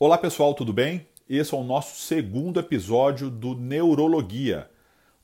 Olá 0.00 0.16
pessoal, 0.16 0.54
tudo 0.54 0.72
bem? 0.72 1.08
Esse 1.28 1.52
é 1.52 1.58
o 1.58 1.64
nosso 1.64 1.98
segundo 1.98 2.60
episódio 2.60 3.28
do 3.28 3.56
Neurologia, 3.56 4.70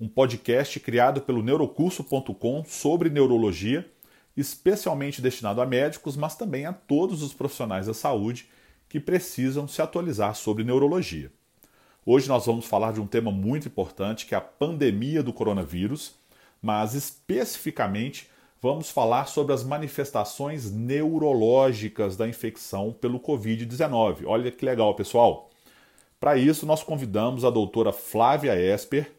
um 0.00 0.08
podcast 0.08 0.80
criado 0.80 1.20
pelo 1.20 1.42
neurocurso.com 1.42 2.64
sobre 2.64 3.10
neurologia, 3.10 3.86
especialmente 4.34 5.20
destinado 5.20 5.60
a 5.60 5.66
médicos, 5.66 6.16
mas 6.16 6.36
também 6.36 6.64
a 6.64 6.72
todos 6.72 7.22
os 7.22 7.34
profissionais 7.34 7.86
da 7.86 7.92
saúde 7.92 8.48
que 8.88 8.98
precisam 8.98 9.68
se 9.68 9.82
atualizar 9.82 10.34
sobre 10.34 10.64
neurologia. 10.64 11.30
Hoje 12.06 12.26
nós 12.26 12.46
vamos 12.46 12.64
falar 12.64 12.94
de 12.94 13.00
um 13.02 13.06
tema 13.06 13.30
muito 13.30 13.68
importante 13.68 14.24
que 14.24 14.34
é 14.34 14.38
a 14.38 14.40
pandemia 14.40 15.22
do 15.22 15.34
coronavírus, 15.34 16.14
mas 16.62 16.94
especificamente 16.94 18.26
vamos 18.62 18.88
falar 18.88 19.26
sobre 19.26 19.52
as 19.52 19.64
manifestações 19.64 20.70
neurológicas 20.70 22.16
da 22.16 22.28
infecção 22.28 22.92
pelo 22.92 23.18
Covid-19. 23.18 24.24
Olha 24.24 24.52
que 24.52 24.64
legal, 24.64 24.94
pessoal! 24.94 25.50
Para 26.20 26.36
isso, 26.36 26.64
nós 26.64 26.84
convidamos 26.84 27.44
a 27.44 27.50
doutora 27.50 27.92
Flávia 27.92 28.54
Esper, 28.54 29.10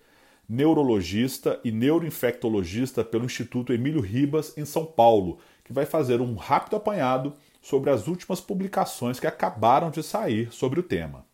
neurologista 0.47 1.59
e 1.61 1.73
neuroinfectologista 1.73 3.03
pelo 3.03 3.25
Instituto 3.25 3.73
Emílio 3.73 3.99
Ribas, 3.99 4.57
em 4.57 4.63
São 4.63 4.85
Paulo, 4.85 5.39
que 5.65 5.73
vai 5.73 5.85
fazer 5.85 6.21
um 6.21 6.35
rápido 6.35 6.77
apanhado 6.77 7.33
sobre 7.61 7.89
as 7.89 8.07
últimas 8.07 8.39
publicações 8.39 9.19
que 9.19 9.27
acabaram 9.27 9.91
de 9.91 10.01
sair 10.01 10.53
sobre 10.53 10.79
o 10.79 10.83
tema. 10.83 11.25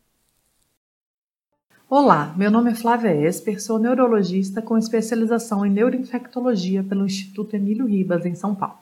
Olá, 1.92 2.36
meu 2.38 2.52
nome 2.52 2.70
é 2.70 2.76
Flávia 2.76 3.10
Esper, 3.10 3.60
sou 3.60 3.80
neurologista 3.80 4.62
com 4.62 4.78
especialização 4.78 5.66
em 5.66 5.72
neuroinfectologia 5.72 6.84
pelo 6.84 7.04
Instituto 7.04 7.56
Emílio 7.56 7.88
Ribas, 7.88 8.28
em 8.28 8.36
São 8.36 8.54
Paulo. 8.54 8.78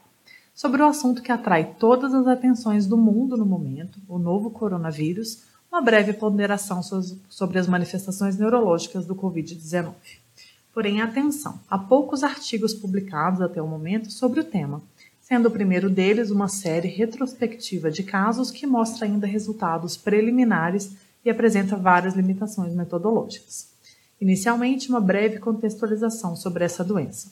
Sobre 0.53 0.81
o 0.81 0.85
assunto 0.85 1.21
que 1.21 1.31
atrai 1.31 1.73
todas 1.79 2.13
as 2.13 2.27
atenções 2.27 2.85
do 2.85 2.97
mundo 2.97 3.37
no 3.37 3.45
momento, 3.45 3.97
o 4.09 4.19
novo 4.19 4.51
coronavírus, 4.51 5.43
uma 5.71 5.79
breve 5.79 6.11
ponderação 6.11 6.81
sobre 7.29 7.57
as 7.57 7.65
manifestações 7.65 8.37
neurológicas 8.37 9.05
do 9.05 9.15
Covid-19. 9.15 9.93
Porém, 10.73 10.99
atenção, 10.99 11.61
há 11.69 11.77
poucos 11.77 12.25
artigos 12.25 12.73
publicados 12.73 13.39
até 13.39 13.61
o 13.61 13.67
momento 13.67 14.11
sobre 14.11 14.41
o 14.41 14.43
tema, 14.43 14.81
sendo 15.21 15.47
o 15.47 15.51
primeiro 15.51 15.89
deles 15.89 16.29
uma 16.29 16.49
série 16.49 16.89
retrospectiva 16.89 17.89
de 17.89 18.03
casos 18.03 18.51
que 18.51 18.67
mostra 18.67 19.05
ainda 19.05 19.25
resultados 19.25 19.95
preliminares 19.95 21.06
e 21.27 21.29
apresenta 21.29 21.75
várias 21.75 22.15
limitações 22.15 22.73
metodológicas. 22.73 23.69
Inicialmente, 24.19 24.87
uma 24.87 25.01
breve 25.01 25.39
contextualização 25.39 26.37
sobre 26.37 26.63
essa 26.63 26.85
doença. 26.85 27.29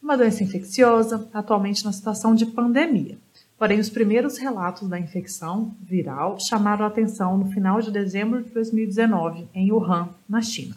Uma 0.00 0.16
doença 0.16 0.44
infecciosa, 0.44 1.28
atualmente 1.34 1.84
na 1.84 1.92
situação 1.92 2.32
de 2.32 2.46
pandemia. 2.46 3.18
Porém, 3.58 3.80
os 3.80 3.90
primeiros 3.90 4.38
relatos 4.38 4.88
da 4.88 5.00
infecção 5.00 5.74
viral 5.82 6.38
chamaram 6.38 6.84
a 6.84 6.88
atenção 6.88 7.36
no 7.36 7.50
final 7.50 7.80
de 7.80 7.90
dezembro 7.90 8.40
de 8.40 8.50
2019, 8.50 9.48
em 9.52 9.72
Wuhan, 9.72 10.10
na 10.28 10.40
China. 10.40 10.76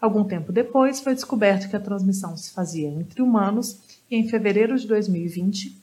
Algum 0.00 0.24
tempo 0.24 0.52
depois, 0.52 0.98
foi 0.98 1.14
descoberto 1.14 1.70
que 1.70 1.76
a 1.76 1.80
transmissão 1.80 2.36
se 2.36 2.50
fazia 2.50 2.88
entre 2.88 3.22
humanos 3.22 3.78
e, 4.10 4.16
em 4.16 4.28
fevereiro 4.28 4.76
de 4.76 4.88
2020, 4.88 5.80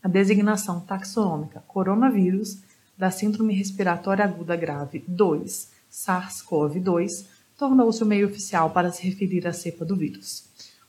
a 0.00 0.06
designação 0.06 0.78
taxonômica 0.78 1.64
coronavírus 1.66 2.62
da 2.96 3.10
Síndrome 3.10 3.54
Respiratória 3.54 4.24
Aguda 4.24 4.56
Grave 4.56 5.04
2, 5.06 5.68
SARS-CoV-2, 5.90 7.26
tornou-se 7.56 8.02
o 8.02 8.06
meio 8.06 8.26
oficial 8.26 8.70
para 8.70 8.90
se 8.90 9.02
referir 9.02 9.46
à 9.46 9.52
cepa 9.52 9.84
do 9.84 9.96
vírus. 9.96 10.44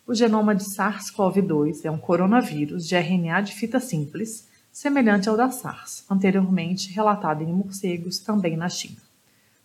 O 0.07 0.13
genoma 0.13 0.53
de 0.53 0.63
SARS-CoV-2 0.63 1.85
é 1.85 1.91
um 1.91 1.97
coronavírus 1.97 2.87
de 2.87 2.95
RNA 2.95 3.41
de 3.41 3.53
fita 3.53 3.79
simples, 3.79 4.47
semelhante 4.71 5.29
ao 5.29 5.37
da 5.37 5.49
SARS, 5.49 6.03
anteriormente 6.09 6.91
relatado 6.91 7.41
em 7.41 7.53
morcegos, 7.53 8.19
também 8.19 8.57
na 8.57 8.69
China. 8.69 8.97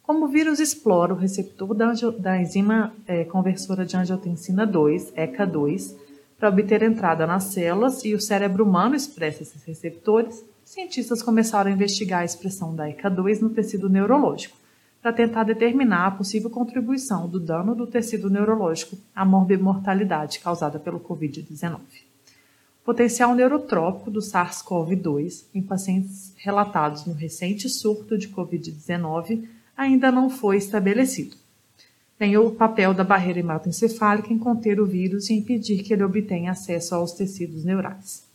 Como 0.02 0.24
o 0.24 0.28
vírus 0.28 0.60
explora 0.60 1.12
o 1.12 1.16
receptor 1.16 1.74
da, 1.74 1.92
da 2.18 2.40
enzima 2.40 2.94
é, 3.06 3.24
conversora 3.24 3.84
de 3.84 3.96
angiotensina 3.96 4.66
2, 4.66 5.12
ECA2, 5.12 5.94
para 6.38 6.48
obter 6.48 6.82
entrada 6.82 7.26
nas 7.26 7.44
células 7.44 8.04
e 8.04 8.14
o 8.14 8.20
cérebro 8.20 8.64
humano 8.64 8.94
expressa 8.96 9.42
esses 9.42 9.62
receptores, 9.62 10.44
cientistas 10.70 11.20
começaram 11.20 11.68
a 11.68 11.74
investigar 11.74 12.20
a 12.20 12.24
expressão 12.24 12.76
da 12.76 12.88
ECA2 12.88 13.40
no 13.40 13.50
tecido 13.50 13.88
neurológico, 13.88 14.56
para 15.02 15.12
tentar 15.12 15.42
determinar 15.42 16.06
a 16.06 16.10
possível 16.12 16.48
contribuição 16.48 17.28
do 17.28 17.40
dano 17.40 17.74
do 17.74 17.88
tecido 17.88 18.30
neurológico 18.30 18.96
à 19.12 19.24
morbimortalidade 19.24 20.38
causada 20.38 20.78
pelo 20.78 21.00
Covid-19. 21.00 21.74
O 21.74 22.84
potencial 22.84 23.34
neurotrópico 23.34 24.12
do 24.12 24.20
SARS-CoV-2 24.20 25.46
em 25.52 25.60
pacientes 25.60 26.32
relatados 26.36 27.04
no 27.04 27.14
recente 27.14 27.68
surto 27.68 28.16
de 28.16 28.28
Covid-19 28.28 29.48
ainda 29.76 30.12
não 30.12 30.30
foi 30.30 30.56
estabelecido. 30.56 31.36
Tem 32.16 32.36
o 32.36 32.52
papel 32.52 32.94
da 32.94 33.02
barreira 33.02 33.40
hematoencefálica 33.40 34.32
em 34.32 34.38
conter 34.38 34.80
o 34.80 34.86
vírus 34.86 35.30
e 35.30 35.34
impedir 35.34 35.82
que 35.82 35.92
ele 35.92 36.04
obtenha 36.04 36.52
acesso 36.52 36.94
aos 36.94 37.10
tecidos 37.10 37.64
neurais. 37.64 38.29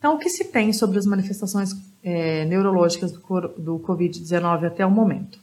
Então, 0.00 0.14
o 0.14 0.18
que 0.18 0.30
se 0.30 0.44
tem 0.44 0.72
sobre 0.72 0.98
as 0.98 1.04
manifestações 1.04 1.76
é, 2.02 2.46
neurológicas 2.46 3.12
do, 3.12 3.20
do 3.58 3.78
Covid-19 3.80 4.66
até 4.66 4.84
o 4.84 4.90
momento? 4.90 5.38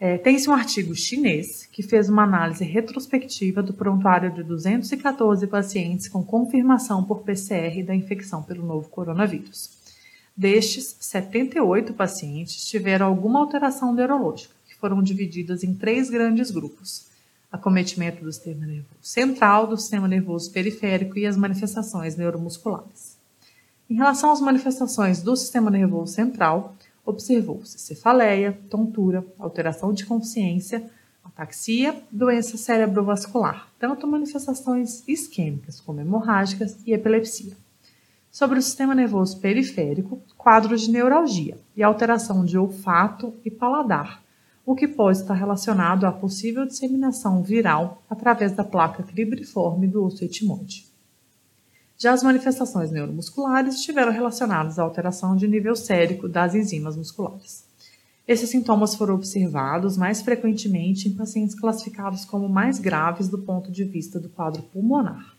É, 0.00 0.18
Tem-se 0.18 0.50
um 0.50 0.52
artigo 0.52 0.96
chinês 0.96 1.64
que 1.66 1.80
fez 1.80 2.08
uma 2.08 2.24
análise 2.24 2.64
retrospectiva 2.64 3.62
do 3.62 3.72
prontuário 3.72 4.34
de 4.34 4.42
214 4.42 5.46
pacientes 5.46 6.08
com 6.08 6.24
confirmação 6.24 7.04
por 7.04 7.22
PCR 7.22 7.84
da 7.84 7.94
infecção 7.94 8.42
pelo 8.42 8.66
novo 8.66 8.88
coronavírus. 8.88 9.70
Destes, 10.36 10.96
78 10.98 11.94
pacientes 11.94 12.64
tiveram 12.64 13.06
alguma 13.06 13.38
alteração 13.38 13.94
neurológica, 13.94 14.54
que 14.68 14.74
foram 14.74 15.00
divididas 15.00 15.62
em 15.62 15.72
três 15.72 16.10
grandes 16.10 16.50
grupos: 16.50 17.06
acometimento 17.50 18.24
do 18.24 18.32
sistema 18.32 18.66
nervoso 18.66 18.98
central, 19.02 19.68
do 19.68 19.76
sistema 19.76 20.08
nervoso 20.08 20.50
periférico 20.50 21.16
e 21.16 21.26
as 21.26 21.36
manifestações 21.36 22.16
neuromusculares. 22.16 23.17
Em 23.90 23.94
relação 23.94 24.30
às 24.30 24.40
manifestações 24.40 25.22
do 25.22 25.34
sistema 25.34 25.70
nervoso 25.70 26.12
central, 26.12 26.74
observou-se 27.06 27.78
cefaleia, 27.78 28.58
tontura, 28.68 29.24
alteração 29.38 29.94
de 29.94 30.04
consciência, 30.04 30.90
ataxia, 31.24 32.02
doença 32.12 32.58
cerebrovascular, 32.58 33.68
tanto 33.78 34.06
manifestações 34.06 35.02
isquêmicas 35.08 35.80
como 35.80 36.02
hemorrágicas 36.02 36.76
e 36.86 36.92
epilepsia. 36.92 37.56
Sobre 38.30 38.58
o 38.58 38.62
sistema 38.62 38.94
nervoso 38.94 39.40
periférico, 39.40 40.20
quadros 40.36 40.82
de 40.82 40.90
neuralgia 40.90 41.56
e 41.74 41.82
alteração 41.82 42.44
de 42.44 42.58
olfato 42.58 43.32
e 43.42 43.50
paladar, 43.50 44.22
o 44.66 44.74
que 44.74 44.86
pode 44.86 45.16
estar 45.16 45.32
relacionado 45.32 46.04
à 46.04 46.12
possível 46.12 46.66
disseminação 46.66 47.42
viral 47.42 48.02
através 48.10 48.52
da 48.52 48.62
placa 48.62 49.02
cribriforme 49.02 49.86
do 49.86 50.04
osso 50.04 50.22
etimoide. 50.22 50.87
Já 52.00 52.12
as 52.12 52.22
manifestações 52.22 52.92
neuromusculares 52.92 53.74
estiveram 53.74 54.12
relacionadas 54.12 54.78
à 54.78 54.84
alteração 54.84 55.34
de 55.34 55.48
nível 55.48 55.74
sérico 55.74 56.28
das 56.28 56.54
enzimas 56.54 56.96
musculares. 56.96 57.66
Esses 58.26 58.50
sintomas 58.50 58.94
foram 58.94 59.16
observados 59.16 59.96
mais 59.96 60.22
frequentemente 60.22 61.08
em 61.08 61.14
pacientes 61.14 61.58
classificados 61.58 62.24
como 62.24 62.48
mais 62.48 62.78
graves 62.78 63.26
do 63.26 63.38
ponto 63.38 63.72
de 63.72 63.82
vista 63.82 64.20
do 64.20 64.28
quadro 64.28 64.62
pulmonar. 64.62 65.34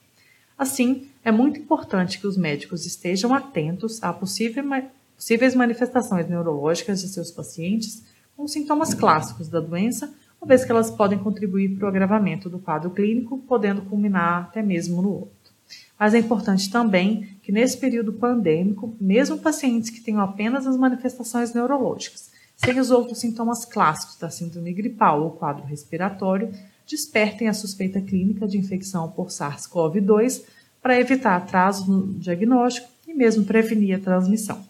Assim, 0.57 1.07
é 1.23 1.31
muito 1.31 1.61
importante 1.61 2.19
que 2.19 2.27
os 2.27 2.35
médicos 2.35 2.85
estejam 2.85 3.33
atentos 3.33 4.03
a 4.03 4.11
possíveis 4.11 5.55
manifestações 5.55 6.27
neurológicas 6.27 6.99
de 6.99 7.07
seus 7.07 7.31
pacientes 7.31 8.03
com 8.35 8.45
sintomas 8.49 8.93
clássicos 8.93 9.47
da 9.47 9.61
doença, 9.61 10.13
uma 10.41 10.47
vez 10.49 10.65
que 10.65 10.71
elas 10.71 10.91
podem 10.91 11.19
contribuir 11.19 11.77
para 11.77 11.85
o 11.85 11.87
agravamento 11.87 12.49
do 12.49 12.59
quadro 12.59 12.89
clínico, 12.89 13.37
podendo 13.47 13.83
culminar 13.83 14.43
até 14.43 14.61
mesmo 14.61 15.01
no 15.01 15.21
óbito. 15.21 15.38
Mas 15.99 16.13
é 16.13 16.19
importante 16.19 16.71
também 16.71 17.37
que 17.43 17.51
nesse 17.51 17.77
período 17.77 18.13
pandêmico, 18.13 18.95
mesmo 19.01 19.37
pacientes 19.37 19.89
que 19.89 19.99
tenham 19.99 20.21
apenas 20.21 20.65
as 20.65 20.77
manifestações 20.77 21.53
neurológicas, 21.53 22.31
sem 22.55 22.79
os 22.79 22.89
outros 22.89 23.19
sintomas 23.19 23.65
clássicos 23.65 24.17
da 24.17 24.29
síndrome 24.29 24.73
gripal 24.73 25.21
ou 25.21 25.31
quadro 25.31 25.65
respiratório, 25.65 26.51
despertem 26.87 27.49
a 27.49 27.53
suspeita 27.53 28.01
clínica 28.01 28.47
de 28.47 28.57
infecção 28.57 29.11
por 29.11 29.27
SARS-CoV-2 29.27 30.43
para 30.81 30.99
evitar 30.99 31.35
atraso 31.35 31.91
no 31.91 32.13
diagnóstico 32.13 32.87
e 33.05 33.13
mesmo 33.13 33.43
prevenir 33.43 33.97
a 33.97 33.99
transmissão. 33.99 34.65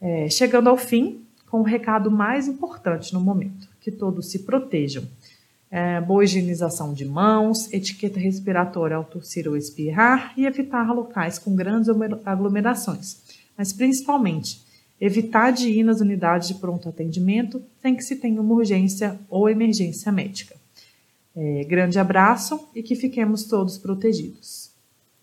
É, 0.00 0.28
chegando 0.30 0.68
ao 0.68 0.78
fim, 0.78 1.24
com 1.46 1.60
o 1.60 1.64
recado 1.64 2.10
mais 2.10 2.48
importante 2.48 3.12
no 3.12 3.20
momento: 3.20 3.68
que 3.80 3.90
todos 3.90 4.30
se 4.30 4.40
protejam 4.40 5.04
é, 5.70 6.00
boa 6.00 6.24
higienização 6.24 6.92
de 6.92 7.04
mãos, 7.04 7.72
etiqueta 7.72 8.20
respiratória 8.20 8.96
ao 8.96 9.04
tossir 9.04 9.48
ou 9.48 9.56
espirrar 9.56 10.32
e 10.36 10.46
evitar 10.46 10.92
locais 10.92 11.38
com 11.38 11.54
grandes 11.54 11.88
aglomerações, 12.24 13.22
mas 13.56 13.72
principalmente 13.72 14.64
evitar 15.00 15.50
de 15.50 15.68
ir 15.68 15.82
nas 15.82 16.00
unidades 16.00 16.48
de 16.48 16.54
pronto 16.54 16.88
atendimento 16.88 17.62
sem 17.82 17.94
que 17.94 18.02
se 18.02 18.16
tenha 18.16 18.40
uma 18.40 18.54
urgência 18.54 19.18
ou 19.28 19.48
emergência 19.48 20.10
médica. 20.10 20.56
É, 21.34 21.64
grande 21.64 21.98
abraço 21.98 22.68
e 22.74 22.82
que 22.82 22.94
fiquemos 22.94 23.44
todos 23.44 23.76
protegidos. 23.76 24.70